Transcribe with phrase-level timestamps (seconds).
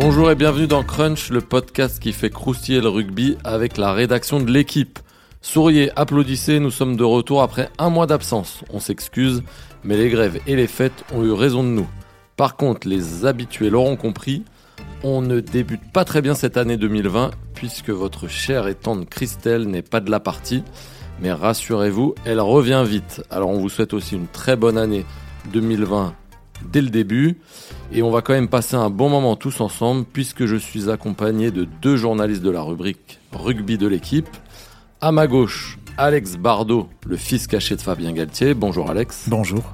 [0.00, 4.38] Bonjour et bienvenue dans Crunch, le podcast qui fait croustiller le rugby avec la rédaction
[4.38, 5.00] de l'équipe.
[5.42, 8.62] Souriez, applaudissez, nous sommes de retour après un mois d'absence.
[8.72, 9.42] On s'excuse,
[9.82, 11.88] mais les grèves et les fêtes ont eu raison de nous.
[12.36, 14.44] Par contre, les habitués l'auront compris,
[15.02, 19.66] on ne débute pas très bien cette année 2020 puisque votre chère et tendre Christelle
[19.66, 20.62] n'est pas de la partie.
[21.20, 23.24] Mais rassurez-vous, elle revient vite.
[23.30, 25.04] Alors on vous souhaite aussi une très bonne année
[25.52, 26.14] 2020
[26.64, 27.36] dès le début.
[27.92, 31.50] Et on va quand même passer un bon moment tous ensemble puisque je suis accompagné
[31.50, 34.28] de deux journalistes de la rubrique rugby de l'équipe.
[35.00, 38.54] À ma gauche, Alex Bardot, le fils caché de Fabien Galtier.
[38.54, 39.24] Bonjour Alex.
[39.28, 39.64] Bonjour.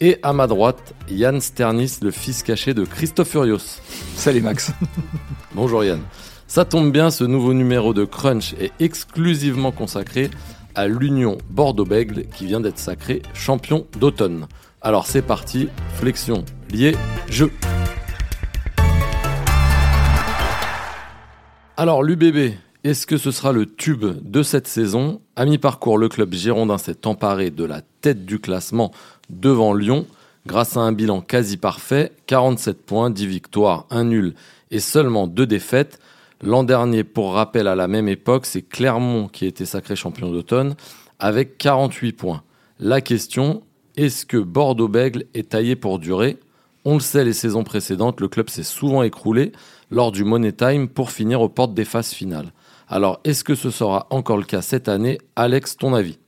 [0.00, 3.80] Et à ma droite, Yann Sternis, le fils caché de Christophe Furios.
[4.14, 4.72] Salut Max.
[5.54, 6.00] Bonjour Yann.
[6.46, 10.30] Ça tombe bien, ce nouveau numéro de Crunch est exclusivement consacré
[10.74, 14.46] à l'Union Bordeaux-Bègle qui vient d'être sacré champion d'automne.
[14.80, 16.94] Alors c'est parti, flexion, lié,
[17.28, 17.50] jeu.
[21.76, 22.54] Alors l'UBB,
[22.84, 25.20] est-ce que ce sera le tube de cette saison?
[25.34, 28.92] À mi-parcours, le club girondin s'est emparé de la tête du classement
[29.30, 30.06] devant Lyon
[30.46, 34.34] grâce à un bilan quasi parfait, 47 points, 10 victoires, 1 nul
[34.70, 35.98] et seulement 2 défaites.
[36.40, 40.76] L'an dernier, pour rappel, à la même époque, c'est Clermont qui été sacré champion d'automne
[41.18, 42.42] avec 48 points.
[42.78, 43.64] La question,
[43.98, 46.38] est-ce que Bordeaux-Bègle est taillé pour durer?
[46.84, 49.50] On le sait, les saisons précédentes, le club s'est souvent écroulé
[49.90, 52.52] lors du Money Time pour finir aux portes des phases finales.
[52.88, 55.18] Alors, est-ce que ce sera encore le cas cette année?
[55.34, 56.18] Alex, ton avis?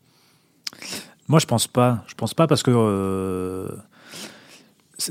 [1.29, 2.03] Moi, je pense pas.
[2.09, 2.73] Je pense pas parce que.
[2.75, 3.69] Euh,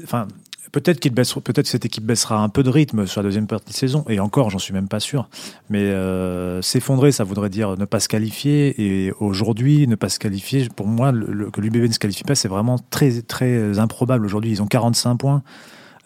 [0.04, 0.28] enfin,
[0.72, 3.72] Peut-être qu'il baisse, peut-être cette équipe baissera un peu de rythme sur la deuxième partie
[3.72, 5.28] de saison, et encore, j'en suis même pas sûr.
[5.70, 8.76] Mais euh, s'effondrer, ça voudrait dire ne pas se qualifier.
[8.82, 12.36] Et aujourd'hui, ne pas se qualifier, pour moi, le, que l'UBB ne se qualifie pas,
[12.36, 14.26] c'est vraiment très très improbable.
[14.26, 15.44] Aujourd'hui, ils ont 45 points.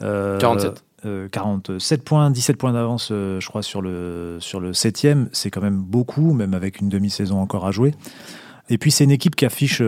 [0.02, 0.84] Euh, 47.
[1.32, 5.62] 47 euh, points, 17 points d'avance, je crois, sur le, sur le 7 C'est quand
[5.62, 7.94] même beaucoup, même avec une demi-saison encore à jouer.
[8.70, 9.82] Et puis, c'est une équipe qui affiche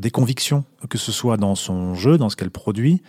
[0.00, 3.02] des convictions, que ce soit dans son jeu, dans ce qu'elle produit,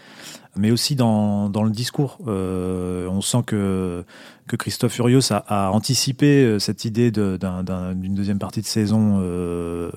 [0.57, 2.17] mais aussi dans, dans le discours.
[2.27, 4.03] Euh, on sent que,
[4.47, 9.91] que Christophe Furios a, anticipé euh, cette idée d'une deuxième partie de saison euh,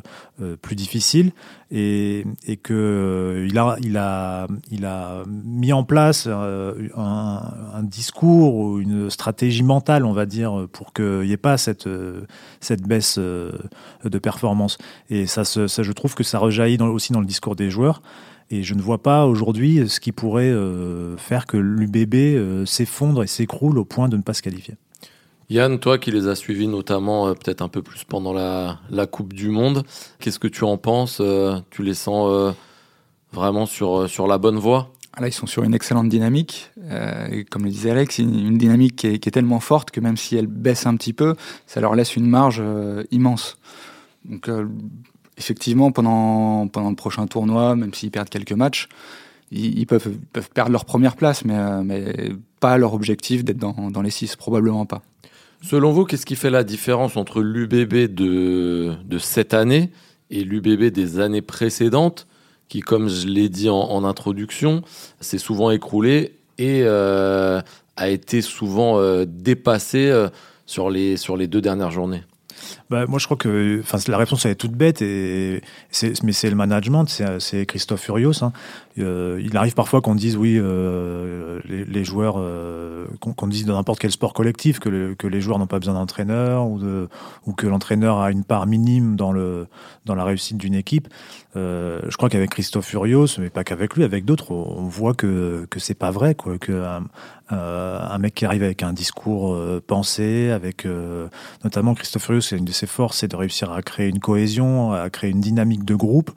[0.63, 1.33] plus difficile
[1.71, 9.11] et, et que a, il, a, il a mis en place un, discours ou une
[9.11, 11.89] stratégie mentale, on va dire, pour qu'il n'y ait pas cette,
[12.61, 14.79] cette baisse de performance.
[15.09, 18.03] Et ça, je trouve que ça rejaillit aussi dans le discours des joueurs.
[18.51, 23.23] Et je ne vois pas aujourd'hui ce qui pourrait euh, faire que l'UBB euh, s'effondre
[23.23, 24.75] et s'écroule au point de ne pas se qualifier.
[25.51, 29.07] Yann, toi qui les as suivis notamment euh, peut-être un peu plus pendant la, la
[29.07, 29.85] Coupe du Monde,
[30.19, 31.23] qu'est-ce que tu en penses
[31.71, 32.55] Tu les sens
[33.33, 34.91] vraiment sur, sur la bonne voie?
[35.19, 36.73] Là, ils sont sur une excellente dynamique.
[37.51, 40.17] comme le disait Alex, une, une dynamique qui est, qui est, tellement forte que même
[40.17, 41.35] si elle baisse un petit peu,
[41.67, 42.63] ça leur laisse une marge
[43.11, 43.59] immense.
[44.25, 44.49] Donc
[45.41, 48.89] effectivement, pendant, pendant le prochain tournoi, même s'ils perdent quelques matchs,
[49.51, 52.31] ils, peuvent, peuvent, perdre leur première place, mais, euh, mais
[52.61, 55.03] pas leur objectif d'être dans, dans, les six, probablement pas.
[55.63, 59.91] Selon vous, qu'est-ce qui fait la différence entre l'UBB de, de cette année
[60.31, 62.29] et l'UBB des années précédentes,
[62.69, 64.83] qui, comme je l'ai dit en, introduction,
[65.21, 67.61] s'est souvent écroulé et euh,
[67.97, 70.27] a été souvent euh, dépassé
[70.67, 72.23] sur, les, sur les deux dernières journées?
[72.91, 75.63] Bah, moi, je crois que la réponse elle est toute bête, et,
[76.25, 77.07] mais c'est le management,
[77.39, 78.43] c'est Christophe Furios.
[78.43, 78.53] Hein.
[78.99, 83.77] Euh, il arrive parfois qu'on dise, oui, euh, les, les, joueurs, euh, qu'on dise dans
[83.77, 87.09] n'importe quel sport collectif, que, que les joueurs n'ont pas besoin d'entraîneur, ou, de,
[87.47, 89.69] ou que l'entraîneur a une part minime dans, le,
[90.05, 91.09] dans la réussite d'une équipe.
[91.57, 95.67] Euh, je crois qu'avec Christophe Furios, mais pas qu'avec lui, avec d'autres, on voit que,
[95.71, 97.05] que c'est pas vrai, quoi, que un,
[97.51, 100.87] un, mec qui arrive avec un discours pensé, avec
[101.65, 104.93] notamment Christophe Furios, c'est une de ses forces, c'est de réussir à créer une cohésion,
[104.93, 106.31] à créer une dynamique de groupe.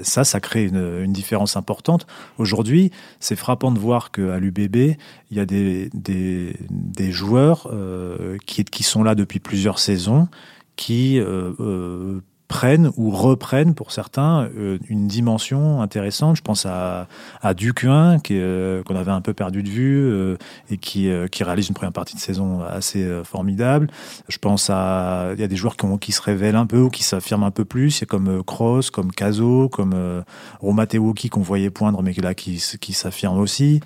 [0.00, 2.06] Ça, ça crée une, différence importante.
[2.38, 2.90] Aujourd'hui,
[3.20, 4.96] c'est frappant de voir qu'à l'UBB,
[5.30, 10.26] il y a des, des, joueurs euh, qui, qui sont là depuis plusieurs saisons,
[10.74, 12.20] qui euh, euh,
[12.54, 16.36] prennent ou reprennent pour certains euh, une dimension intéressante.
[16.36, 17.08] Je pense à,
[17.42, 20.36] à Ducuin, euh, qu'on avait un peu perdu de vue euh,
[20.70, 23.88] et qui, qui réalise une première partie de saison assez formidable.
[24.28, 25.30] Je pense à.
[25.34, 27.50] Il y a des joueurs qui, qui se révèlent un peu ou qui s'affirment un
[27.50, 28.04] peu plus.
[28.04, 30.22] A comme Cross, comme Caso, comme
[30.60, 33.80] Roma Tewoki qu'on voyait poindre, mais là qui, qui s'affirme aussi.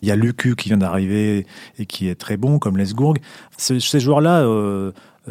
[0.00, 1.46] Il y a Lucu qui vient d'arriver
[1.78, 3.14] et qui est très bon, comme Lesgourg.
[3.58, 4.46] Ces, joueurs-là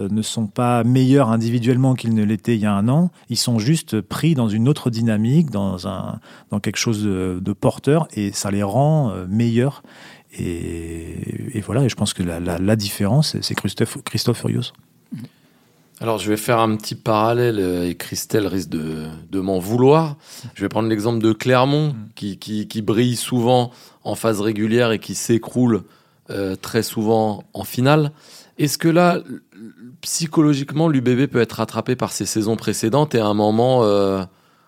[0.08, 3.12] ne sont pas meilleurs individuellement qu'ils ne l'étaient il y a un an.
[3.30, 6.20] Ils sont juste pris dans une autre dynamique, dans, un,
[6.52, 9.84] dans quelque chose de, porteur, et ça les rend euh, meilleurs.
[10.38, 14.74] Et, voilà, et je pense que la, différence, c'est Christophe, Christophe Furios.
[16.02, 20.16] Alors, je vais faire un petit parallèle et Christelle risque de, de m'en vouloir.
[20.54, 22.10] Je vais prendre l'exemple de Clermont, mm.
[22.16, 23.72] qui, qui, qui, brille souvent
[24.04, 25.84] en phase régulière et qui s'écroule
[26.30, 28.12] euh, très souvent en finale.
[28.60, 29.20] Est-ce que là,
[30.02, 34.22] psychologiquement, l'UBB peut être rattrapé par ses saisons précédentes et à un moment euh,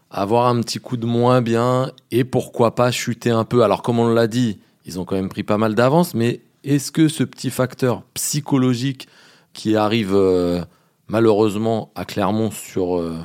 [0.10, 3.64] avoir un petit coup de moins bien et pourquoi pas chuter un peu?
[3.64, 6.94] Alors, comme on l'a dit, ils ont quand même pris pas mal d'avance, mais est-ce
[6.94, 9.10] que ce petit facteur psychologique
[9.52, 10.64] qui arrive euh,
[11.10, 13.18] malheureusement à Clermont sur, euh,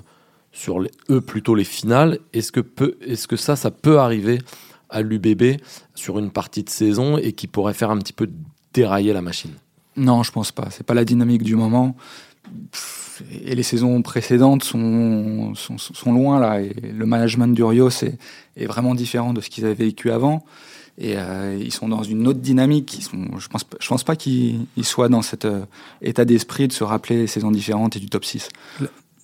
[0.50, 0.80] sur
[1.10, 4.40] eux plutôt les finales, est-ce que, peut, est-ce que ça, ça peut arriver
[4.90, 5.60] à l'UBB
[5.94, 8.28] sur une partie de saison et qui pourrait faire un petit peu
[8.72, 9.52] dérailler la machine?
[9.96, 10.68] Non, je pense pas.
[10.70, 11.96] C'est pas la dynamique du moment.
[13.44, 16.60] Et les saisons précédentes sont, sont, loin là.
[16.60, 20.44] Et le management du Rio est, vraiment différent de ce qu'ils avaient vécu avant.
[20.98, 22.98] Et euh, ils sont dans une autre dynamique.
[22.98, 25.64] Ils sont, je pense, je pense pas qu'ils soient dans cet euh,
[26.02, 28.48] état d'esprit de se rappeler les saisons différentes et du top 6.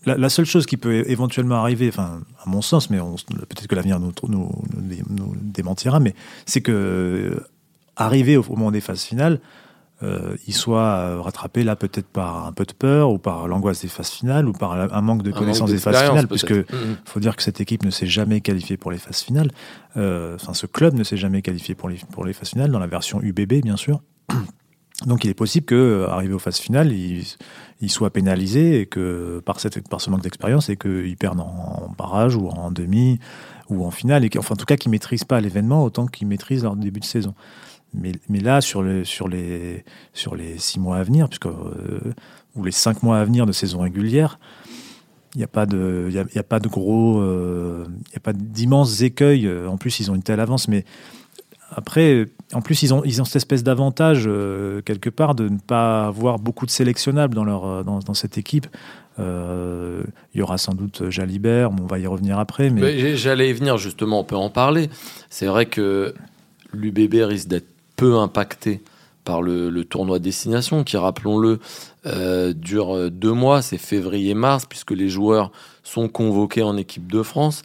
[0.05, 4.01] La, seule chose qui peut éventuellement arriver, enfin, à mon sens, mais peut-être que l'avenir
[4.01, 4.51] nous, nous,
[5.41, 6.15] démentira, mais
[6.45, 6.73] c'est que
[8.01, 9.39] euh, au, moment des phases finales,
[10.03, 13.83] euh, il soit euh, rattrapé là peut-être par un peu de peur ou par l'angoisse
[13.83, 16.97] des phases finales ou par un manque de connaissance des phases finales, puisque il mm-hmm.
[17.05, 19.51] faut dire que cette équipe ne s'est jamais qualifiée pour les phases finales.
[19.97, 22.81] Euh, enfin, ce club ne s'est jamais qualifié pour les, pour les phases finales dans
[22.81, 24.01] la version UBB, bien sûr.
[25.07, 27.25] Donc il est possible que, arrivé aux phases finales, il,
[27.81, 31.93] il, soit pénalisé et que par, cette, par ce manque d'expérience et qu'il perde en,
[31.97, 33.19] barrage ou en demi
[33.69, 36.63] ou en finale, et enfin en tout cas qu'il maîtrise pas l'événement autant qu'il maîtrise
[36.63, 37.35] leur début de saison.
[37.95, 39.85] Mais, mais, là, sur, le, sur, les,
[40.15, 42.15] sur les six mois à venir, puisque, euh,
[42.57, 44.39] ou les cinq mois à venir de saison régulière,
[45.35, 48.33] il n'y a pas de, y a, pas de gros, euh, il y a pas
[48.33, 49.51] d'immenses écueils.
[49.67, 50.85] En plus, ils ont une telle avance, mais
[51.71, 55.59] après, en plus, ils ont, ils ont cette espèce d'avantage euh, quelque part de ne
[55.59, 58.67] pas avoir beaucoup de sélectionnables dans leur, dans, dans cette équipe.
[59.19, 60.05] il
[60.35, 62.69] y aura sans doute Jalibert, on va y revenir après.
[62.69, 63.17] Mais...
[63.17, 64.91] J'allais y venir justement, on peut en parler.
[65.31, 66.15] C'est vrai que
[66.73, 67.72] l'UBB risque d'être
[68.11, 68.83] impacté
[69.25, 71.61] par le, tournoi destination qui, rappelons-le,
[72.07, 75.53] euh, dure euh, deux mois, c'est février-mars, puisque les joueurs
[75.83, 77.63] sont convoqués en équipe de France.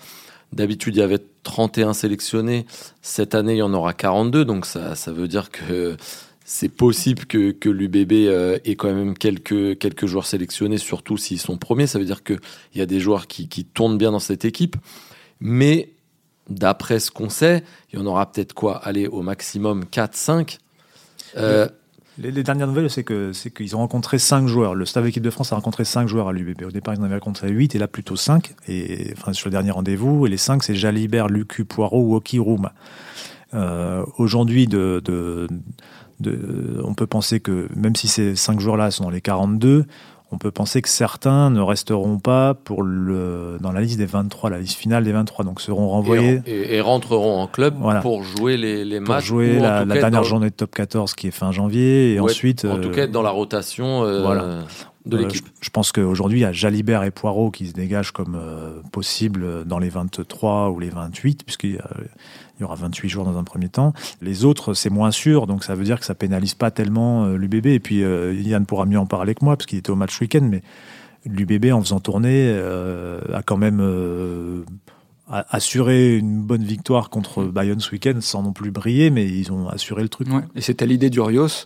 [0.53, 2.65] D'habitude, il y avait 31 sélectionnés.
[3.01, 5.97] Cette année, il y en aura 42, donc ça, ça veut dire que
[6.45, 11.39] c'est possible que, que l'UBB euh, ait quand même quelques, quelques joueurs sélectionnés, surtout s'ils
[11.39, 11.87] sont premiers.
[11.87, 12.39] Ça veut dire qu'il
[12.75, 14.77] y a des joueurs qui tournent bien dans cette équipe.
[15.39, 15.89] Mais
[16.49, 18.77] d'après ce qu'on sait, il y en aura peut-être quoi?
[18.77, 20.59] Aller au maximum 4-5.
[21.37, 21.67] Euh,
[22.17, 24.73] les, dernières nouvelles, c'est qu'ils ont rencontré 5 joueurs.
[24.73, 26.63] Le staff équipe de France a rencontré 5 joueurs à l'UBB.
[26.63, 28.55] Au départ, ils en avaient rencontré 8 et là plutôt 5.
[28.67, 32.69] Et enfin sur le dernier rendez-vous, et les 5, c'est Jalibert, Lucu, Poirot, Woki, Roum.
[33.53, 35.47] Euh, Aujourd'hui, on
[36.95, 39.85] peut penser que même si ces 5 joueurs-là sont dans les 42,
[40.31, 44.49] on peut penser que certains ne resteront pas pour le, dans la liste des 23,
[44.49, 46.41] la liste finale des 23, donc seront renvoyés.
[46.45, 49.25] Et, rentreront en club pour jouer les, les pour matchs.
[49.25, 52.65] jouer la, dernière journée de top 14 qui est fin janvier, et ensuite.
[52.65, 54.61] En tout cas, être dans la rotation euh,
[55.05, 55.45] de euh, l'équipe.
[55.61, 59.65] je, pense qu'aujourd'hui, il y a Jalibert et Poirot qui se dégagent comme euh, possible
[59.65, 61.89] dans les 23 ou les 28, puisqu'il y a
[62.57, 63.93] il y aura 28 jours dans un premier temps.
[64.21, 67.37] Les autres, c'est moins sûr, donc ça veut dire que ça pénalise pas tellement euh,
[67.37, 67.67] l'UBB.
[67.67, 70.19] Et puis euh, Yann pourra mieux en parler que moi, parce qu'il était au match
[70.19, 70.63] week-end, mais
[71.25, 73.81] l'UBB, en faisant tourner, euh, a quand même
[75.29, 79.67] assuré une bonne victoire contre Bayonne ce week-end, sans non plus briller, mais ils ont
[79.67, 80.27] assuré le truc.
[80.55, 81.65] Et c'était l'idée du Rios.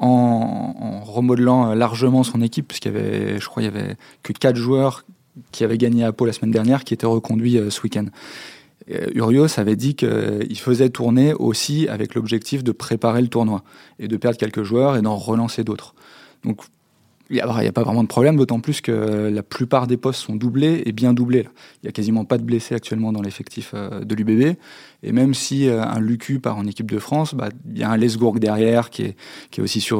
[0.00, 4.56] En, remodelant largement son équipe, puisqu'il y avait, je crois, il y avait que quatre
[4.56, 5.04] joueurs
[5.52, 8.06] qui avaient gagné à Pau la semaine dernière, qui étaient reconduits ce week-end.
[8.90, 13.62] Euh, Urios avait dit qu'il faisait tourner aussi avec l'objectif de préparer le tournoi
[13.98, 15.94] et de perdre quelques joueurs et d'en relancer d'autres.
[16.44, 16.62] Donc
[17.30, 20.36] il n'y a, pas vraiment de problème, d'autant plus que la plupart des postes sont
[20.36, 21.48] doublés et bien doublés.
[21.82, 24.56] Il n'y a quasiment pas de blessés actuellement dans l'effectif euh, de l'UBB.
[25.04, 27.90] Et même si euh, un Lucu part en équipe de France, bah, il y a
[27.90, 29.16] un Lesgourg derrière qui est,
[29.50, 29.98] qui est aussi sur,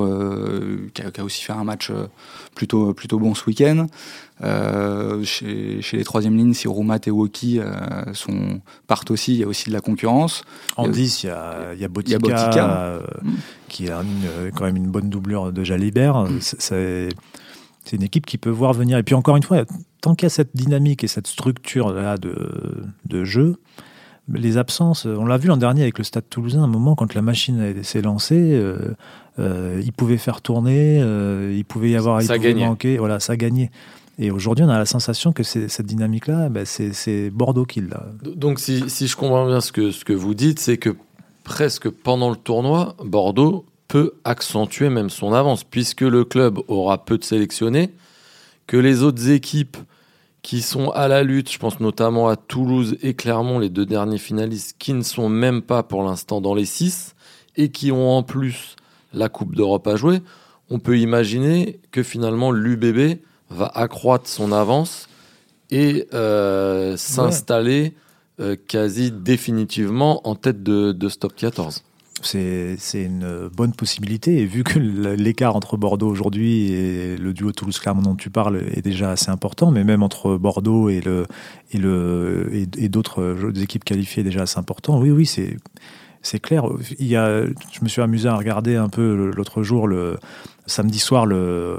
[0.95, 1.93] qui a, aussi fait un match
[2.55, 3.87] plutôt, plutôt bon ce week-end.
[4.43, 7.73] Euh, chez, chez, les troisième lignes, si Roumat et Woki euh,
[8.15, 10.43] sont, partent aussi, il y a aussi de la concurrence.
[10.77, 13.01] En 10, il y a, y a Botica, euh,
[13.69, 14.03] qui a
[14.57, 16.25] quand même une bonne doublure de Jalibert.
[16.25, 16.41] Mm.
[16.41, 18.99] C'est une équipe qui peut voir venir.
[18.99, 19.65] Et puis encore une fois,
[20.01, 23.57] tant qu'il y a cette dynamique et cette structure là de, de jeu,
[24.33, 27.23] les absences, on l'a vu l'an dernier avec le Stade Toulousain, un moment quand la
[27.23, 28.59] machine s'est lancée,
[29.39, 30.99] il pouvait faire tourner,
[31.55, 33.71] il pouvait y avoir, ça il pouvait manquer, voilà, ça gagnait.
[34.19, 38.07] Et aujourd'hui, on a la sensation que cette dynamique-là, ben, c'est Bordeaux qui l'a.
[38.23, 40.91] Donc, si, si, je comprends bien ce que, ce que vous dites, c'est que
[41.43, 47.19] presque pendant le tournoi, Bordeaux peut accentuer même son avance, puisque le club aura peu
[47.19, 47.91] de sélectionnés,
[48.67, 49.77] que les autres équipes
[50.45, 54.19] qui sont à la lutte, je pense notamment à Toulouse et Clermont, les deux derniers
[54.19, 57.15] finalistes, qui ne sont même pas pour l'instant dans les six,
[57.57, 58.77] et qui ont en plus
[59.15, 60.21] la Coupe d'Europe à jouer,
[60.69, 65.09] on peut imaginer que finalement l'UBB va accroître son avance
[65.71, 67.95] et euh, s'installer
[68.39, 71.85] euh, quasi définitivement en tête de, de Stop 14
[72.23, 74.39] c'est une bonne possibilité.
[74.39, 78.83] Et vu que l'écart entre Bordeaux aujourd'hui et le duo Toulouse-Clermont dont tu parles est
[78.83, 81.27] déjà assez important, mais même entre Bordeaux et, le,
[81.73, 85.57] et, le, et, d'autres équipes qualifiées déjà assez important, oui, oui, c'est.
[86.27, 86.65] C'est clair.
[86.99, 90.17] Il y a, je me suis amusé à regarder un peu l'autre jour, le
[90.65, 91.79] samedi soir, le,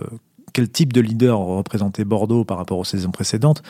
[0.56, 3.62] quel type de leader représentait Bordeaux par rapport aux saisons précédentes.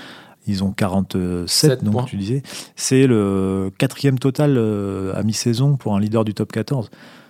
[0.48, 2.44] Ils ont 47, donc tu disais.
[2.76, 6.90] C'est le quatrième total euh, à mi-saison pour un leader du top 14.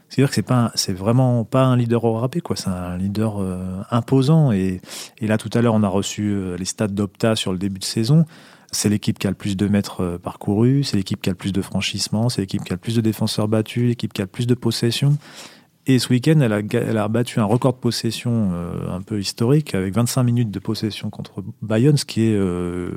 [0.09, 2.55] C'est-à-dire que c'est pas, c'est vraiment pas un leader au râpé, quoi.
[2.55, 4.51] C'est un leader euh, imposant.
[4.51, 4.81] Et,
[5.19, 7.79] et, là, tout à l'heure, on a reçu euh, les stats d'Opta sur le début
[7.79, 8.25] de saison.
[8.71, 11.53] C'est l'équipe qui a le plus de mètres parcourus, c'est l'équipe qui a le plus
[11.53, 14.29] de franchissements, c'est l'équipe qui a le plus de défenseurs battus, l'équipe qui a le
[14.29, 15.17] plus de possessions.
[15.87, 19.19] Et ce week-end, elle a, elle a, battu un record de possession euh, un peu
[19.19, 22.89] historique, avec 25 minutes de possession contre Bayonne, ce qui est euh,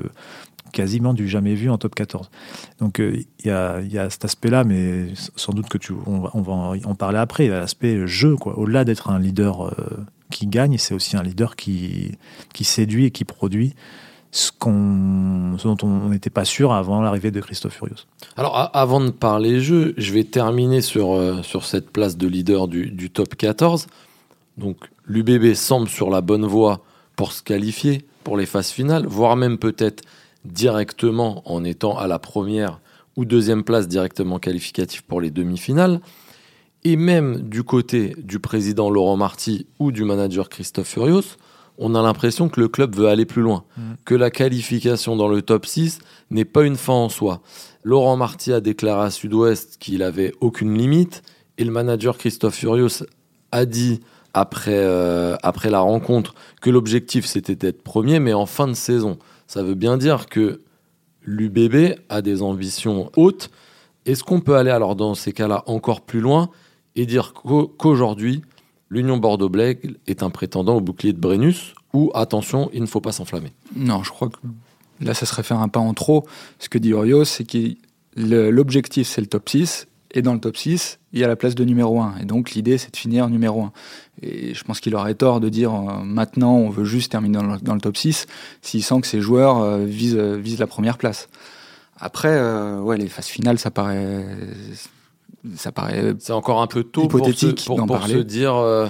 [0.73, 2.31] quasiment du jamais vu en top 14.
[2.79, 6.19] Donc euh, il y, a, y, a, cet aspect-là, mais sans doute que tu, on,
[6.19, 6.53] va, on va
[6.83, 7.47] en parler après.
[7.47, 8.57] L'aspect jeu, quoi.
[8.57, 9.75] Au-delà d'être un leader
[10.31, 12.17] qui gagne, c'est aussi un leader qui,
[12.53, 13.75] qui séduit et qui produit
[14.31, 18.05] ce, qu'on, dont on n'était pas sûr avant l'arrivée de Christophe Furios.
[18.37, 22.67] Alors avant de parler jeu, je vais terminer sur, euh, sur cette place de leader
[22.67, 23.87] du, du top 14.
[24.57, 26.81] Donc l'UBB semble sur la bonne voie
[27.15, 30.03] pour se qualifier pour les phases finales, voire même peut-être
[30.45, 32.79] directement en étant à la première
[33.15, 35.99] ou deuxième place directement qualificatif pour les demi-finales.
[36.85, 41.35] Et même du côté du président Laurent Marty ou du manager Christophe Furios,
[41.79, 43.81] on a l'impression que le club veut aller plus loin, mm.
[44.05, 47.41] que la qualification dans le top 6 n'est pas une fin en soi.
[47.83, 51.23] Laurent Marty a déclaré à Sud-Ouest qu'il avait aucune limite
[51.57, 53.05] et le manager Christophe Furios
[53.51, 54.01] a dit
[54.33, 59.17] après, euh, après la rencontre que l'objectif c'était d'être premier mais en fin de saison.
[59.47, 60.61] Ça veut bien dire que
[61.23, 63.49] l'UBB a des ambitions hautes.
[64.05, 66.49] Est-ce qu'on peut aller alors dans ces cas-là encore plus loin
[66.95, 68.41] et dire qu'aujourd'hui,
[68.89, 73.11] l'Union Bordeaux-Blègue est un prétendant au bouclier de Brennus ou attention, il ne faut pas
[73.11, 74.37] s'enflammer Non, je crois que
[75.01, 76.25] là, ça serait faire un pas en trop.
[76.59, 77.75] Ce que dit Urios, c'est que
[78.15, 79.87] l'objectif, c'est le top 6.
[80.11, 82.17] Et dans le top 6, il y a la place de numéro 1.
[82.21, 83.71] Et donc, l'idée, c'est de finir numéro 1.
[84.23, 87.75] Et je pense qu'il aurait tort de dire euh, maintenant, on veut juste terminer dans
[87.75, 88.25] le, top 6
[88.61, 91.29] s'il sent que ses joueurs euh, visent, la première place.
[91.99, 94.25] Après, euh, ouais, les phases finales, ça paraît
[95.55, 98.87] ça paraît c'est encore un peu tôt hypothétique pour, se, dire euh,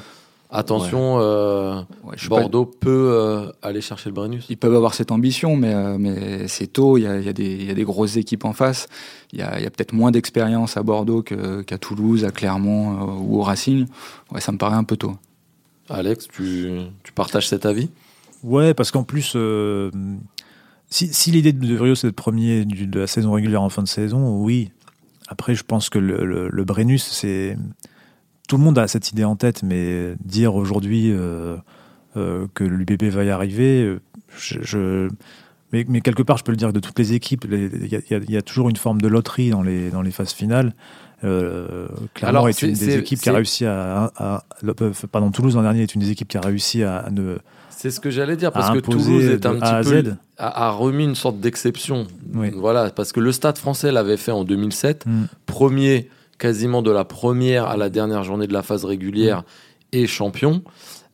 [0.50, 1.82] attention euh,
[2.28, 4.46] Bordeaux peut euh, aller chercher le Brennus.
[4.50, 7.72] Ils peuvent avoir cette ambition mais, mais c'est tôt il y, a, y, a y
[7.72, 8.88] a, des grosses équipes en face.
[9.32, 13.44] Il y a, a peut-être moins d'expérience à Bordeaux qu'à Toulouse à Clermont ou au
[13.44, 13.86] Racing.
[14.32, 15.16] Ouais, ça me paraît un peu tôt.
[15.90, 16.70] Alex tu,
[17.04, 17.90] tu partages cet avis?
[18.44, 19.36] Ouais parce qu'en plus
[20.90, 23.88] si, si l'idée de Rio c'est de premier de la saison régulière en fin de
[23.88, 24.72] saison oui
[25.30, 27.56] après, je pense que le, le, Brennus, c'est.
[28.48, 31.56] Tout le monde a cette idée en tête, mais dire aujourd'hui euh,
[32.18, 33.98] euh, que l'UBB va y arriver,
[34.36, 35.08] je,
[35.72, 38.42] mais, mais, quelque part, je peux le dire de toutes les équipes, il y, a
[38.42, 40.74] toujours une forme de loterie dans les, dans les phases finales.
[41.24, 44.44] Euh, Clermont est, une des équipes qui a réussi à, à,
[45.12, 47.38] Pardon, Toulouse l'an dernier est une des équipes qui a réussi à ne
[47.80, 50.14] c'est ce que j'allais dire, parce que Toulouse est un petit peu.
[50.38, 52.08] A, remis une sorte d'exception.
[52.58, 55.24] Voilà, parce que le stade français l'avait fait en 2007, mm.
[55.46, 59.44] premier quasiment de la première à la dernière journée de la phase régulière mm.
[59.94, 60.62] et champion.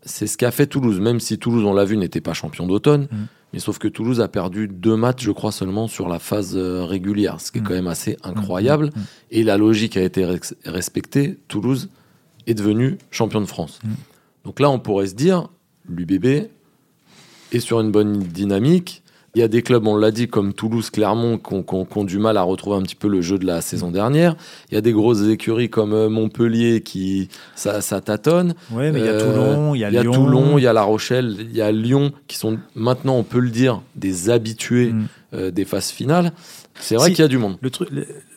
[0.02, 3.04] C'est ce qu'a fait Toulouse, même si Toulouse, on l'a vu, n'était pas champion d'automne.
[3.12, 3.26] Mm.
[3.54, 6.84] Mais sauf que Toulouse a perdu deux matchs, je crois, seulement sur la phase euh,
[6.84, 8.90] régulière, ce qui est quand même assez incroyable.
[9.30, 10.28] Et la logique a été
[10.66, 11.38] respectée.
[11.48, 11.90] Toulouse
[12.48, 13.80] est devenu champion de France.
[14.44, 15.50] Donc là, on pourrait se dire,
[15.90, 16.48] l'UBB
[17.52, 19.02] est sur une bonne dynamique.
[19.36, 22.38] Il y a des clubs, on l'a dit, comme Toulouse, Clermont, qui ont, du mal
[22.38, 24.38] à retrouver un petit peu le jeu de la saison dernière.
[24.72, 28.56] Il y a des grosses écuries comme euh, Montpellier qui ça, tâtonne.
[28.72, 30.14] Oui, mais il y a Toulon, il y a, Lyon.
[30.14, 33.40] Toulon, il y a La Rochelle, il y a Lyon, qui sont maintenant, on peut
[33.40, 35.08] le dire, des habitués mm.
[35.34, 36.32] euh, des phases finales.
[36.80, 37.58] C'est vrai qu'il y a du monde.
[37.60, 37.90] Le truc,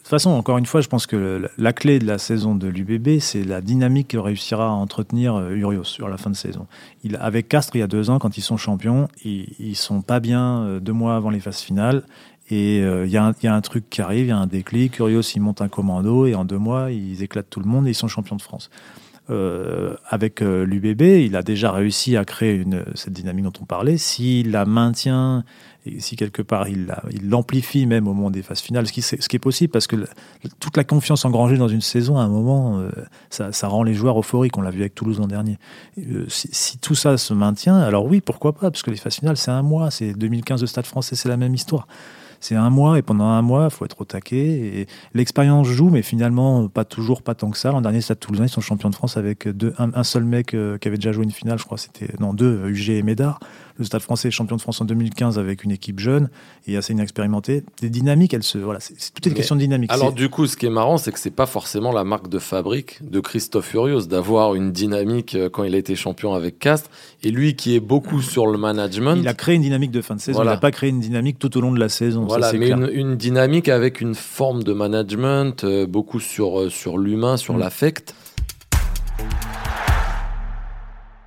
[0.09, 3.19] toute façon, encore une fois, je pense que la clé de la saison de l'UBB,
[3.21, 6.67] c'est la dynamique que réussira à entretenir euh, Urios sur la fin de saison.
[7.05, 10.01] Il, avec Castres, il y a deux ans, quand ils sont champions, ils, ils sont
[10.01, 12.05] pas bien euh, deux mois avant les phases finales
[12.49, 14.93] Et il y, a un truc qui arrive, il y a un déclic.
[14.93, 17.91] Curios, ils montent un commando et en deux mois, ils éclatent tout le monde et
[17.91, 18.71] ils sont champions de France.
[19.31, 23.99] Euh, avec euh, l'UBB, il a déjà réussi à créer cette dynamique dont on parlait.
[23.99, 25.45] S'il la maintient
[25.87, 26.89] et si quelque part il
[27.23, 29.01] l'amplifie même au moment des phases finales, ce qui,
[29.37, 29.97] est possible parce que
[30.61, 32.91] toute la confiance engrangée dans une saison, à un moment, euh,
[33.31, 34.57] ça, rend les joueurs euphoriques.
[34.59, 35.59] On l'a vu avec Toulouse l'an dernier.
[36.29, 39.37] si, si, tout ça se maintient, alors oui, pourquoi pas Parce que les phases finales,
[39.37, 39.91] c'est un mois.
[39.91, 41.87] C'est 2015 de Stade français, c'est la même histoire
[42.41, 44.37] c'est un mois et pendant un mois, il faut être au taquet.
[44.37, 47.73] Et l'expérience joue, mais finalement, pas toujours, pas tant que ça.
[47.73, 50.79] L'an dernier, Stade Toulousain, ils sont champions de France avec deux, un, seul mec euh,
[50.79, 53.41] qui avait déjà joué une finale, je crois, c'était non deux, UG et Médard
[53.79, 56.31] le Stade français est champion de France en 2015 avec une équipe jeune
[56.67, 57.63] et assez inexpérimentée.
[57.81, 59.93] Les dynamiques, elles se, voilà, c'est toute une question de dynamique.
[59.93, 62.41] Alors du coup, ce qui est marrant, c'est que c'est pas forcément la marque de
[62.41, 66.91] fabrique de Christophe Furios d'avoir une dynamique euh, quand il a été champion avec Castres
[67.23, 69.15] et lui qui est beaucoup sur le management.
[69.17, 70.43] Il a créé une dynamique de fin de saison.
[70.43, 72.25] Il n'a pas créé une dynamique tout au long de la saison.
[72.25, 77.37] Voilà, mais une, dynamique avec une forme de management, euh, beaucoup sur euh, sur l'humain,
[77.37, 77.61] sur mm.
[77.61, 78.15] l'affect.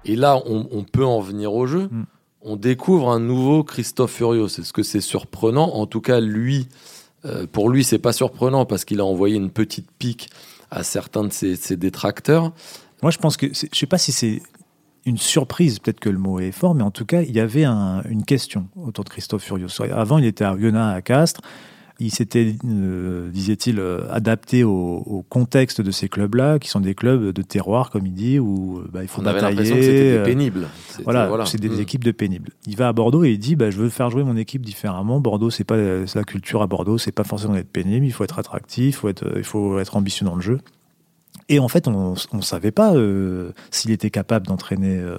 [0.03, 1.87] Et là, on, peut en venir au jeu.
[1.91, 2.03] Mm
[2.43, 4.47] on découvre un nouveau Christophe Furios.
[4.47, 6.67] Est-ce que c'est surprenant En tout cas, lui,
[7.25, 10.29] euh, pour lui, c'est pas surprenant parce qu'il a envoyé une petite pique
[10.71, 12.51] à certains de ses, détracteurs.
[13.01, 14.41] Moi, je pense que je sais pas si c'est
[15.05, 17.65] une surprise, peut-être que le mot est fort, mais en tout cas, il y avait
[17.65, 19.81] une question autour de Christophe Furios.
[19.91, 21.41] Avant, il était à Yona, à Castres
[22.01, 27.31] il s'était, euh, disait-il, euh, adapté au, contexte de ces clubs-là, qui sont des clubs
[27.31, 30.17] de terroir, comme il dit, où euh, bah, il faut On avait l'impression que c'était
[30.17, 30.67] des pénibles.
[31.03, 31.79] Voilà, c'est des mm.
[31.79, 32.49] équipes de pénibles.
[32.65, 35.19] Il va à Bordeaux et il dit, bah, je veux faire jouer mon équipe différemment.
[35.19, 38.05] Bordeaux, c'est pas la culture à Bordeaux, c'est pas forcément d'être pénible.
[38.05, 40.59] Il faut être attractif, il faut être, il faut être ambitieux dans le jeu.
[41.49, 42.93] Et en fait, on ne savait pas
[43.71, 45.17] s'il était capable d'entraîner euh,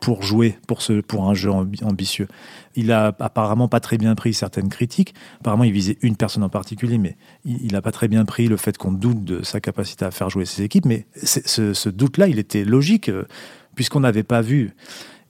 [0.00, 2.28] pour jouer, pour, ce, pour un jeu ambitieux.
[2.76, 5.14] Il a apparemment pas très bien pris certaines critiques.
[5.40, 8.56] Apparemment, il visait une personne en particulier, mais il n'a pas très bien pris le
[8.56, 10.86] fait qu'on doute de sa capacité à faire jouer ses équipes.
[10.86, 13.24] Mais ce, doute-là, il était logique, euh,
[13.74, 14.74] puisqu'on n'avait pas vu.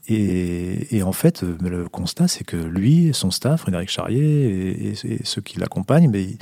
[0.09, 5.41] Et, en fait, euh, le constat, c'est que lui, son staff, Frédéric Charrier et, ceux
[5.41, 6.37] qui l'accompagnent, mais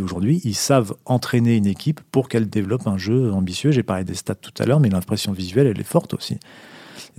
[0.00, 3.70] aujourd'hui, ils savent entraîner une équipe pour qu'elle développe un jeu ambitieux.
[3.70, 6.38] J'ai parlé des stats tout à l'heure, mais l'impression visuelle, elle est forte aussi.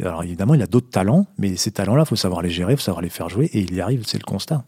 [0.02, 2.78] Alors évidemment, il a d'autres talents, mais ces talents-là, il faut savoir les gérer, il
[2.78, 4.64] faut savoir les faire jouer, et il y arrive, c'est le constat.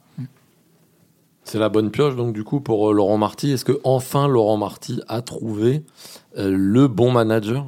[1.50, 3.52] C'est la bonne pioche, donc du coup, pour euh, Laurent Marty.
[3.52, 5.84] Est-ce que enfin Laurent Marty a trouvé
[6.38, 7.66] euh, le bon manager?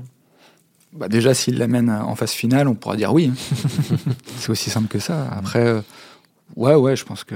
[0.93, 3.31] Bah Déjà, s'il l'amène en phase finale, on pourra dire oui.
[3.31, 3.55] Hein.
[4.37, 5.27] c'est aussi simple que ça.
[5.31, 5.81] Après, euh,
[6.55, 7.35] ouais, ouais, je pense que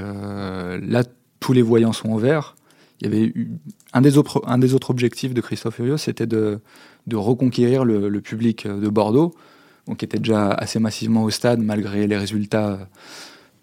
[0.83, 1.03] là,
[1.39, 2.55] tous les voyants sont ouverts.
[3.01, 3.33] Il y avait
[3.93, 6.59] un, des autres, un des autres objectifs de Christophe Furieux, c'était de,
[7.07, 9.33] de reconquérir le, le, public de Bordeaux
[9.87, 12.77] donc qui était déjà assez massivement au stade malgré les résultats euh,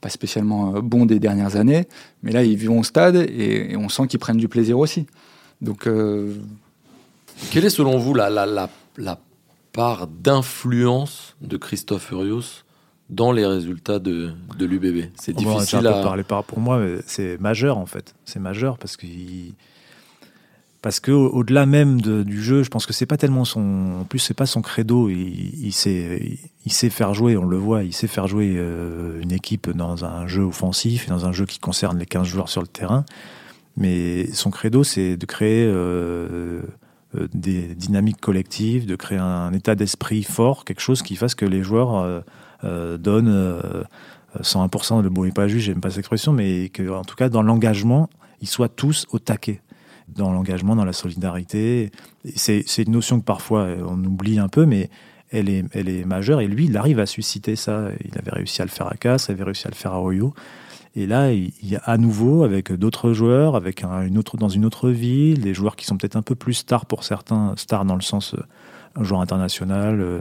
[0.00, 1.86] pas spécialement euh, bons des dernières années.
[2.22, 5.06] Mais là, ils vivent au stade et, on sent qu'ils prennent du plaisir aussi.
[5.60, 6.34] Donc, euh,
[7.50, 9.18] quelle est selon vous la, la, la, la
[9.72, 12.64] part d'influence de Christophe Furios
[13.10, 17.78] dans les résultats de, de l'UBB C'est difficile à parler par pour moi, c'est majeur
[17.78, 18.14] en fait.
[18.24, 19.54] C'est majeur parce qu'il
[20.82, 24.18] parce que au-delà même du jeu, je pense que c'est pas tellement son, en plus
[24.18, 25.08] c'est pas son credo.
[25.08, 29.22] Il, il, sait, il sait faire jouer, on le voit, il sait faire jouer euh,
[29.22, 32.60] une équipe dans un jeu offensif, dans un jeu qui concerne les 15 joueurs sur
[32.60, 33.04] le terrain.
[33.76, 36.62] Mais son credo, c'est de créer euh,
[37.14, 41.46] euh, des dynamiques collectives, de créer un, état d'esprit fort, quelque chose qui fasse que
[41.46, 42.24] les joueurs
[42.64, 43.84] donnent
[44.40, 45.00] 101%.
[45.00, 47.42] Le mot n'est pas juste, j'aime pas cette expression, mais que en tout cas dans
[47.42, 49.60] l'engagement, ils soient tous au taquet
[50.08, 51.90] dans l'engagement, dans la solidarité.
[52.34, 54.90] C'est une notion que parfois euh, on oublie un peu, mais
[55.30, 56.40] elle est, majeure.
[56.40, 57.88] Et lui, il arrive à susciter ça.
[58.04, 60.02] Il avait réussi à le faire à Casse, il avait réussi à le faire à
[60.02, 60.34] Oyo.
[60.94, 64.66] Et là, il y a à nouveau, avec d'autres joueurs, avec une autre, dans une
[64.66, 67.94] autre ville, des joueurs qui sont peut-être un peu plus stars pour certains, stars dans
[67.94, 70.20] le sens euh, joueur international, euh,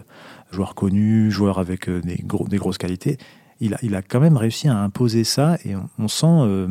[0.52, 3.18] joueur connu, joueur avec des, gros, des grosses qualités.
[3.62, 6.68] Il a, quand même réussi à imposer ça et on, sent euh,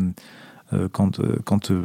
[0.92, 1.82] quand, euh, quand euh,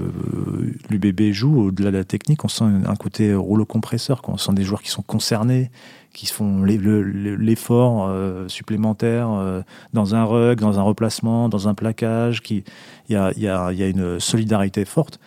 [0.89, 4.21] l'UBB joue, au-delà de la technique, on sent un côté rouleau compresseur.
[4.27, 5.71] On sent des joueurs qui sont concernés,
[6.13, 8.09] qui font l'effort
[8.47, 12.41] supplémentaire dans un rug, dans un replacement, dans un plaquage.
[12.49, 12.63] Il
[13.09, 15.19] y a, une solidarité forte.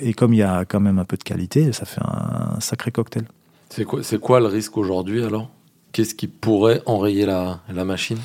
[0.00, 2.90] Et comme il y a quand même un peu de qualité, ça fait un, sacré
[2.90, 3.24] cocktail.
[3.70, 5.48] C'est quoi, quoi le risque aujourd'hui alors?
[5.92, 8.18] Qu'est-ce qui pourrait enrayer la machine?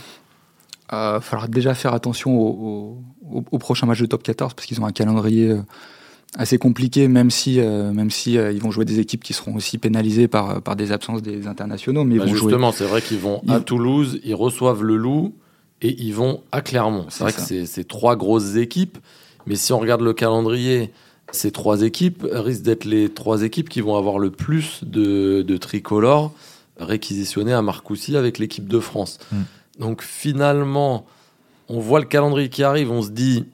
[0.91, 4.81] Il euh, faudra déjà faire attention au, au, prochain match de top 14 parce qu'ils
[4.81, 5.61] ont un calendrier euh,
[6.37, 9.77] assez compliqué, même si, euh, même si ils vont jouer des équipes qui seront aussi
[9.77, 12.03] pénalisées par, par des absences des internationaux.
[12.03, 15.33] Mais bah, justement, c'est vrai qu'ils vont à Toulouse, ils reçoivent le Loup
[15.81, 17.05] et ils vont à Clermont.
[17.09, 18.97] C'est vrai que c'est trois grosses équipes.
[19.47, 20.91] Mais si on regarde le calendrier,
[21.31, 25.57] ces trois équipes risquent d'être les trois équipes qui vont avoir le plus de, de
[25.57, 26.33] tricolores
[26.77, 29.19] réquisitionnés à Marcoussis avec l'équipe de France.
[29.31, 29.37] Mm.
[29.81, 31.05] Donc finalement,
[31.67, 33.45] on voit le calendrier qui arrive, on se dit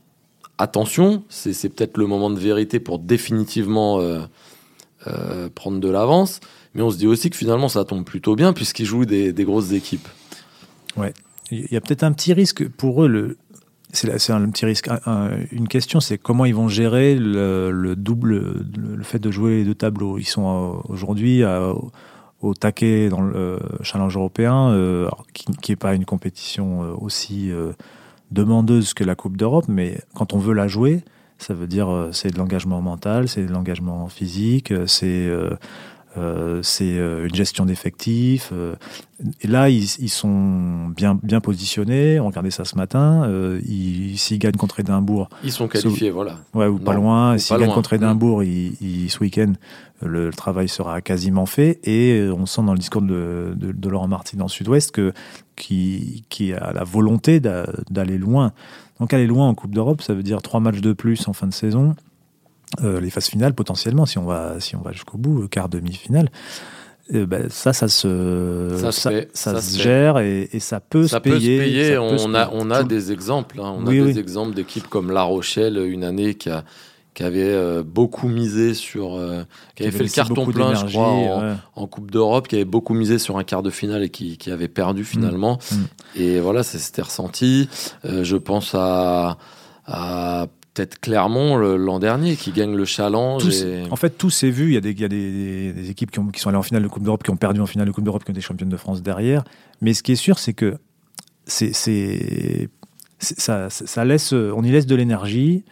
[0.58, 4.20] attention, c'est peut-être le moment de vérité pour définitivement euh,
[5.08, 6.42] euh, prendre de l'avance.
[6.76, 9.72] Mais on se dit aussi que finalement ça tombe plutôt bien puisqu'ils jouent des, grosses
[9.72, 10.08] équipes.
[11.50, 13.38] Il y a peut-être un petit risque pour eux.
[13.94, 14.90] C'est un petit risque.
[14.90, 18.34] Un- un- une question, c'est comment ils vont gérer le, le double,
[18.78, 20.18] le, le fait de jouer les deux tableaux.
[20.18, 21.44] Ils sont euh, aujourd'hui
[22.42, 27.52] au, taquet dans le euh, challenge européen, euh, qui n'est pas une compétition euh, aussi
[28.32, 31.04] demandeuse que la Coupe d'Europe, mais quand on veut la jouer,
[31.38, 35.30] ça veut dire c'est de l'engagement mental, c'est de l'engagement physique, c'est
[36.18, 38.50] euh, c'est euh, une gestion d'effectifs.
[38.54, 38.76] euh,
[39.42, 42.20] et là, ils, ils sont bien, bien positionnés.
[42.20, 43.28] On regardait ça ce matin.
[43.68, 46.38] Ils- S'ils gagnent contre Édimbourg, Ils sont qualifiés, voilà.
[46.54, 49.54] ouais, ou pas loin, s'ils gagnent contre Édimbourg, ils- ils- ce week-end,
[50.04, 51.80] le, le travail sera quasiment fait.
[51.84, 55.14] Et on sent dans le discours de, de, de Laurent Martin dans le Sud-Ouest que
[55.56, 58.52] qui, qui a la volonté d'a- d'aller loin.
[59.00, 61.48] Donc aller loin en Coupe d'Europe, ça veut dire trois matchs de plus en fin
[61.48, 61.96] de saison.
[62.84, 65.70] Euh, les phases finales potentiellement si on va si on va jusqu'au bout euh, quart
[65.70, 66.30] demi-finale
[67.14, 69.84] Euh, ben, ça ça se Ça se fait, ça ça se se fait.
[69.84, 71.84] gère et, et ça peut ça se payer peut se payer.
[71.96, 72.60] ça peut se On a, payer.
[72.62, 73.62] on a des exemples.
[73.62, 73.74] hein.
[73.78, 74.20] On Oui, a des oui.
[74.20, 76.66] exemples d'équipes comme La Rochelle, une année qui, a,
[77.14, 79.16] qui avait euh, beaucoup misé sur.
[79.16, 79.44] euh,
[79.76, 81.54] qui avait fait le carton plein, je crois, en, ouais.
[81.78, 84.52] en Coupe d'Europe, qui avait beaucoup misé sur un quart de finale et qui, qui
[84.52, 85.60] avait perdu finalement.
[85.72, 85.76] Mm.
[86.18, 87.70] Et voilà, ça s'était ressenti.
[88.04, 89.38] Je pense à,
[89.86, 93.44] à peut-être Clermont le- l'an dernier qui gagne le challenge.
[93.44, 94.68] Tous- et- En fait, tout s'est vu.
[94.68, 96.58] Il y a des, il y a des, des équipes qui, ont- qui sont allées
[96.58, 98.34] en finale de Coupe d'Europe, qui ont perdu en finale de Coupe d'Europe, qui ont
[98.34, 99.44] été championnes de France derrière.
[99.82, 100.78] Mais ce qui est sûr, c'est que
[101.46, 102.70] c'est, c'est,
[103.20, 105.64] c'est- ça, ça laisse, on y laisse de l'énergie.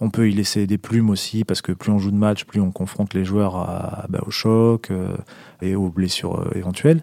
[0.00, 2.60] On peut y laisser des plumes aussi, parce que plus on joue de matchs, plus
[2.60, 5.16] on confronte les joueurs à, bah, au choc euh,
[5.62, 7.02] et aux blessures euh, éventuelles.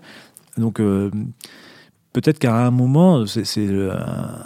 [0.57, 1.09] Donc, euh,
[2.13, 3.67] peut-être qu'à un moment, c'est,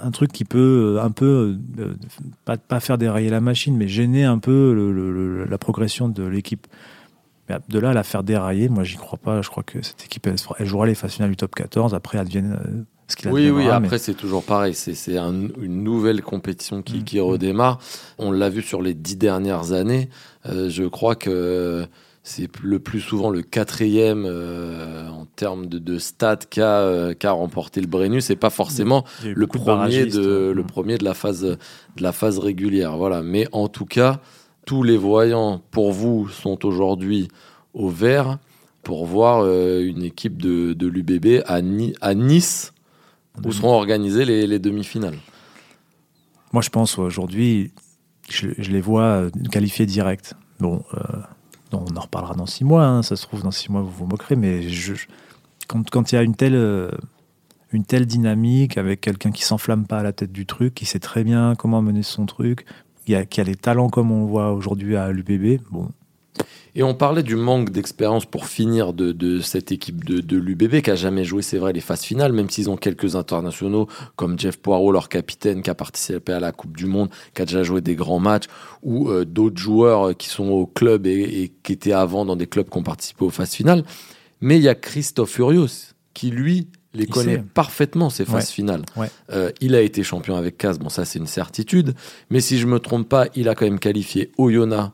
[0.04, 1.94] un, truc qui peut euh, un peu, euh,
[2.46, 6.10] pas, pas faire dérailler la machine, mais gêner un peu le- le- le- la progression
[6.10, 6.66] de l'équipe.
[7.70, 9.42] De là à la faire dérailler, moi, j'y crois pas.
[9.42, 11.94] Je crois que cette équipe, elle, elle jouera les phases finales du top 14.
[11.94, 15.48] Après, advienne euh, ce qu'il Oui, oui, mais- après c'est toujours pareil, c'est c'est un-
[15.62, 17.04] une nouvelle compétition qui, Mm.
[17.06, 17.80] qui redémarre.
[18.18, 20.10] On l'a vu sur les dix dernières années.
[20.46, 21.86] Euh, je crois que
[22.28, 27.80] c'est le plus souvent le quatrième euh, en termes de, de stats qu'a euh, remporté
[27.80, 28.26] le Brennus.
[28.26, 30.54] C'est pas forcément le de premier de, hein.
[30.54, 31.58] le premier de la phase de
[32.02, 32.98] la phase régulière.
[32.98, 33.22] Voilà.
[33.22, 34.20] Mais en tout cas,
[34.66, 37.30] tous les voyants pour vous sont aujourd'hui
[37.74, 38.40] au vert
[38.84, 42.74] pour voir euh, une équipe de, de l'UBB à, Ni- à Nice
[43.46, 45.18] où seront organisées les, les demi-finales.
[46.52, 47.72] Moi, je pense aujourd'hui,
[48.30, 50.34] je, je les vois qualifiés direct.
[50.60, 50.84] Bon,
[51.74, 52.86] on en reparlera dans six mois.
[52.86, 54.36] hein, ça se trouve, dans six mois, vous vous moquerez.
[54.36, 54.68] Mais
[55.68, 56.92] quand, il y a une telle, euh,
[57.72, 61.00] une telle dynamique avec quelqu'un qui s'enflamme pas à la tête du truc, qui sait
[61.00, 62.66] très bien comment mener son truc,
[63.06, 65.90] qui a, qui a les talents comme on voit aujourd'hui à l'UBB, bon,
[66.76, 70.82] Et on parlait du manque d'expérience pour finir de, de cette équipe de, de l'UBB
[70.82, 74.38] qui a jamais joué, c'est vrai, les phases finales, même s'ils ont quelques internationaux comme
[74.38, 77.64] Jeff Poirot, leur capitaine, qui a participé à la Coupe du Monde, qui a déjà
[77.64, 78.46] joué des grands matchs,
[78.84, 82.36] ou euh, d'autres joueurs euh, qui sont au club et, et qui étaient avant dans
[82.36, 83.84] des clubs qui ont participé aux phases finales.
[84.40, 87.44] Mais il y a Christophe Furios qui, lui, les Il connaît sait.
[87.56, 88.54] parfaitement, ces phases Ouais.
[88.54, 88.84] finales.
[88.96, 89.10] Ouais.
[89.32, 91.96] Euh, il a été champion avec Caz, bon ça c'est une certitude,
[92.30, 94.92] mais si je me trompe pas, il a quand même qualifié Oyonnax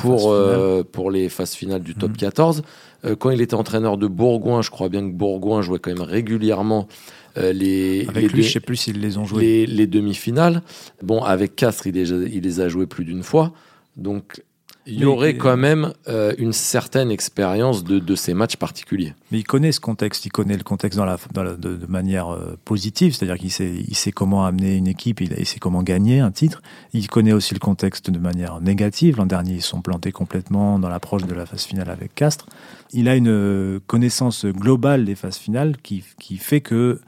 [0.00, 2.16] pour, euh, pour les phases finales du top Mhm.
[2.16, 2.62] 14.
[3.04, 6.02] Euh, quand il était entraîneur de Bourgoin, je crois bien que Bourgoin jouait quand même
[6.02, 6.88] régulièrement
[7.36, 9.42] euh, les, Avec les, lui, je sais plus s'ils les ont joués.
[9.42, 10.62] les, les demi-finales.
[11.02, 13.52] Bon, avec Castres, il les, a- il les a joués plus d'une fois.
[13.96, 14.42] Donc,
[14.86, 19.14] il y aurait quand même euh, une certaine expérience de, de ces matchs particuliers.
[19.30, 21.86] Mais il connaît ce contexte, il connaît le contexte dans la, dans la- de, de
[21.86, 25.58] manière euh, positive, c'est-à-dire qu'il sait, il sait comment amener une équipe, il, il sait
[25.58, 26.60] comment gagner un titre.
[26.92, 29.16] Il connaît aussi le contexte de manière négative.
[29.16, 32.46] L'an dernier, ils sont plantés complètement dans l'approche de la phase finale avec Castres.
[32.92, 37.00] Il a une euh, connaissance globale des phases finales qui, qui fait que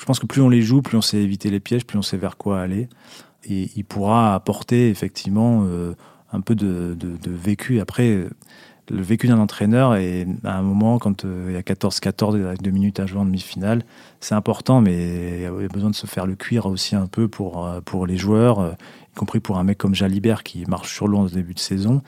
[0.00, 2.02] je pense que plus on les joue, plus on sait éviter les pièges, plus on
[2.02, 2.88] sait vers quoi aller.
[3.48, 5.94] Et il pourra apporter effectivement euh,
[6.32, 7.80] un peu de, de- de vécu.
[7.80, 8.26] Après,
[8.90, 12.62] le vécu d'un entraîneur, et à un moment, quand euh, il y a 14-14 avec
[12.62, 13.84] deux minutes à jouer en demi-finale,
[14.20, 17.28] c'est important, mais il y a besoin de se faire le cuir aussi un peu
[17.28, 18.72] pour, euh, pour les joueurs, euh,
[19.12, 22.02] y compris pour un mec comme Jalibert qui marche sur l'eau en début de saison.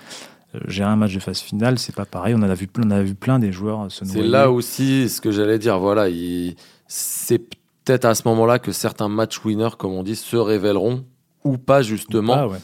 [0.55, 2.35] Euh, Gérer un match de phase finale, c'est pas pareil.
[2.37, 5.09] On en a vu, plein- on a vu plein des joueurs se C'est là aussi
[5.09, 5.79] ce que j'allais dire.
[5.79, 6.55] Voilà, il-
[6.89, 7.39] c'est
[7.85, 11.05] peut-être à ce moment-là que certains match winners, comme on dit, se révéleront
[11.45, 12.59] ou pas justement ouais.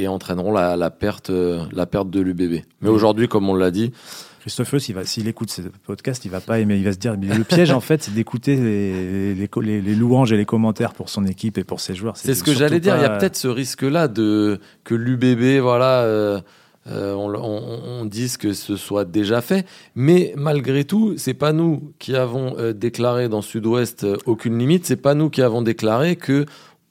[0.00, 2.62] Et entraîneront la, la perte, euh, la perte de l'UBB.
[2.80, 3.92] Mais aujourd'hui, comme on l'a dit,
[4.40, 6.76] Christophe s'il écoute ce podcast, il va pas aimer.
[6.78, 9.94] Il va se dire, mais le piège, en fait, c'est d'écouter les, les, les- les
[9.94, 12.16] louanges et les commentaires pour son équipe et pour ses joueurs.
[12.16, 12.96] c'est ce que j'allais dire.
[12.96, 16.40] Il y a peut-être ce risque-là de que l'UBB, voilà, euh,
[16.86, 19.66] euh, on, on- on dise que ce soit déjà fait.
[19.94, 24.86] Mais malgré tout, c'est pas nous qui avons déclaré dans Sud-Ouest aucune limite.
[24.86, 26.46] C'est pas nous qui avons déclaré que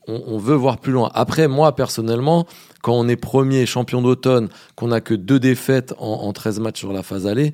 [0.10, 1.10] on, on veut voir plus loin.
[1.14, 2.46] Après, moi personnellement,
[2.82, 6.80] quand on est premier champion d'automne, qu'on n'a que deux défaites en, en 13 matchs
[6.80, 7.54] sur la phase allée,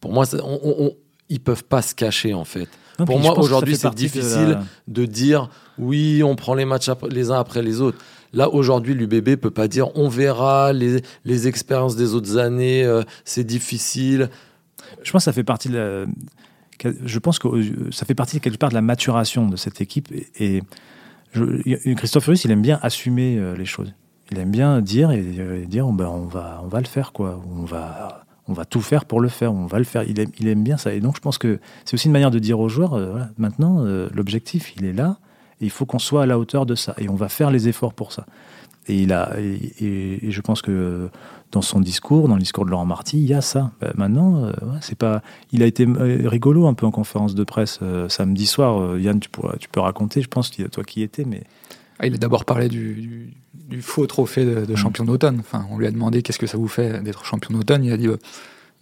[0.00, 0.94] pour moi, on- on-
[1.28, 2.68] ils peuvent pas se cacher en fait.
[2.98, 4.48] Non, pour moi, aujourd'hui, c'est de difficile.
[4.50, 7.98] la- de dire oui, on prend les matchs après- les uns après les autres.
[8.32, 13.02] Là, aujourd'hui, l'UBB peut pas dire on verra les, les expériences des autres années, euh,
[13.24, 14.30] c'est difficile.
[15.02, 16.06] Je pense que ça fait partie de la-
[16.78, 19.80] que- Je pense que euh, ça fait partie quelque part de la maturation de cette
[19.80, 20.08] équipe.
[20.12, 20.62] Et, et
[21.96, 23.94] Christophe Russe, il aime bien assumer euh, les choses.
[24.30, 27.40] Il aime bien dire et, euh, dire ben, on va on va le faire quoi.
[27.56, 29.52] On va on va tout faire pour le faire.
[29.52, 30.02] On va le faire.
[30.04, 30.94] Il aime, il aime bien ça.
[30.94, 33.30] Et donc je pense que c'est aussi une manière de dire aux joueurs euh, voilà,
[33.38, 33.84] maintenant
[34.14, 35.18] l'objectif il est là
[35.60, 37.68] et il faut qu'on soit à la hauteur de ça et on va faire les
[37.68, 38.26] efforts pour ça.
[38.88, 41.08] Et il a et, je pense que euh,
[41.52, 43.72] dans son discours, dans le discours de Laurent Marty, il y a ça.
[43.80, 45.22] Ben, maintenant, euh, ouais, c'est pas.
[45.52, 48.80] Il a été euh, rigolo un peu en conférence de presse euh, samedi soir.
[48.80, 50.22] Euh, Yann, tu, pourras, tu peux raconter.
[50.22, 51.42] Je pense toi qui y étais, mais
[51.98, 54.76] Ah, il a d'abord parlé du, du- du faux trophée de, de Mm.
[54.76, 55.38] champion d'automne.
[55.40, 57.82] Enfin, on lui a demandé qu'est-ce que ça vous fait d'être champion d'automne.
[57.84, 58.16] Il a dit bah,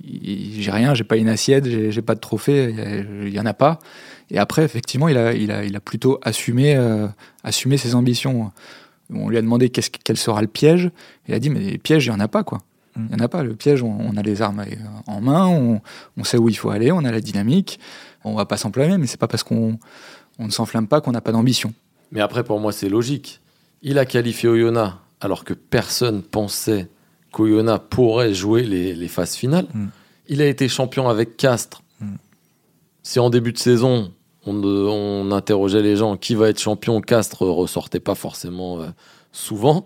[0.02, 2.74] j'ai rien, j'ai pas une assiette, j'ai pas de trophée,
[3.22, 3.78] il y y en a pas.
[4.30, 6.74] Et après, effectivement, il a, il a, il a plutôt assumé,
[7.44, 8.50] assumé ses ambitions.
[9.12, 10.90] On lui a demandé quel sera le piège.
[11.28, 12.62] Il a dit mais les pièges, il y en a pas quoi.
[12.96, 13.06] Mm.
[13.10, 13.42] Il y en a pas.
[13.42, 14.64] Le piège, on, on a les armes
[15.06, 15.80] en main, on,
[16.16, 17.78] on sait où il faut aller, on a la dynamique.
[18.24, 19.78] On va pas s'enflammer, mais c'est pas parce qu'on
[20.38, 21.74] on ne s'enflamme pas qu'on n'a pas d'ambition.
[22.12, 23.40] Mais après, pour moi, c'est logique.
[23.82, 26.88] Il a qualifié Oyonnax alors que personne pensait
[27.32, 29.66] qu'Oyonnax pourrait jouer les, les phases finales.
[29.74, 29.86] Mm.
[30.28, 31.82] Il a été champion avec Castres.
[32.00, 32.14] Mm.
[33.02, 34.12] Si en début de saison,
[34.46, 38.86] on, euh, on interrogeait les gens qui va être champion, Castres ressortait pas forcément euh,
[39.32, 39.84] souvent.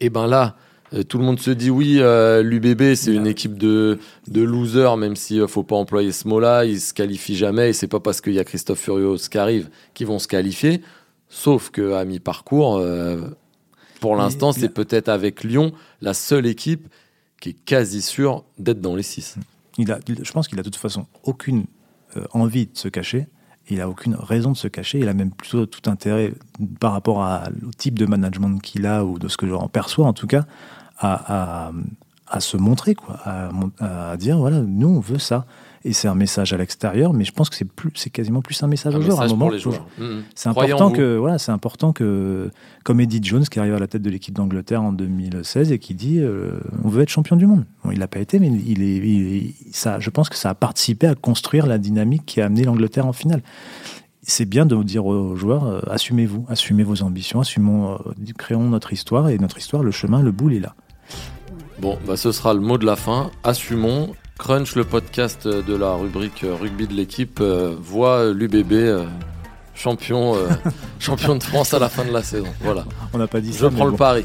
[0.00, 0.56] et ben là,
[0.92, 3.98] euh, tout le monde se dit oui, euh, l'UBB c'est une équipe de,
[4.28, 7.72] de losers, même si euh, faut pas employer ce mot-là, ils se qualifient jamais et
[7.72, 10.82] c'est pas parce qu'il y a Christophe Furios qui arrive qu'ils vont se qualifier.
[11.28, 13.20] Sauf que à mi-parcours, euh,
[14.00, 16.88] pour l'instant, c'est peut-être avec Lyon la seule équipe
[17.40, 19.36] qui est quasi sûre d'être dans les six.
[19.78, 21.66] il a, je pense qu'il a de toute façon aucune
[22.16, 23.26] euh, envie de se cacher.
[23.68, 25.00] Il a aucune raison de se cacher.
[25.00, 26.32] Il a même plutôt tout intérêt,
[26.80, 30.12] par rapport au type de management qu'il a ou de ce que j'en perçois en
[30.12, 30.44] tout cas,
[30.98, 31.72] à,
[32.38, 33.50] se montrer, quoi, à,
[34.10, 35.46] à dire voilà, nous on veut ça.
[35.88, 38.60] Et c'est un message à l'extérieur, mais je pense que c'est plus, c'est quasiment plus
[38.62, 39.20] un message Un aux joueurs.
[39.20, 39.46] à un moment.
[39.98, 40.22] Mhm.
[40.34, 42.50] C'est important que voilà, c'est important que
[42.84, 45.94] comme Eddie Jones qui arrive à la tête de l'équipe d'Angleterre en 2016 et qui
[45.94, 47.64] dit euh, on veut être champion du monde.
[47.84, 50.50] Bon, il l'a pas été, mais il est, il est- ça, je pense que ça
[50.50, 53.42] a participé à construire la dynamique qui a amené l'Angleterre en finale.
[54.22, 57.98] C'est bien de dire aux joueurs euh, assumez-vous, assumez vos ambitions, assumons, euh,
[58.36, 60.74] créons notre histoire et notre histoire, le chemin, le bout il est là.
[61.80, 63.30] Bon, bah, ce sera le mot de la fin.
[63.44, 64.14] Assumons.
[64.38, 69.04] Crunch, le podcast de la rubrique euh, rugby de l'équipe, euh, voit l'UBB euh,
[69.74, 70.48] champion, euh,
[70.98, 72.46] champion de France à la fin de la saison.
[72.60, 72.84] Voilà.
[73.14, 73.70] On n'a pas dit Je ça.
[73.70, 74.24] prends le pari.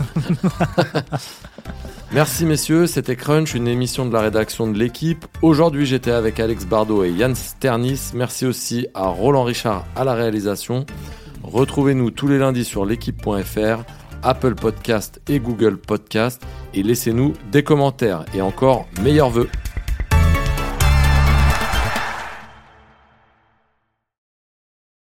[2.11, 5.25] Merci messieurs, c'était Crunch, une émission de la rédaction de l'équipe.
[5.41, 8.11] Aujourd'hui j'étais avec Alex Bardot et Yann Sternis.
[8.13, 10.85] Merci aussi à Roland Richard à la réalisation.
[11.41, 13.83] Retrouvez-nous tous les lundis sur l'équipe.fr,
[14.23, 16.41] Apple Podcast et Google Podcast
[16.73, 19.49] et laissez-nous des commentaires et encore meilleurs vœux.